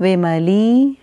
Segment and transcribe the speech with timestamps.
[0.00, 0.96] Vimli